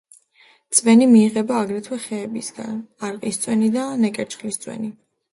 [0.77, 4.91] წვენი მიიღება აგრეთვე ხეებისგან: არყის წვენი და ნეკერჩხლის წვენი.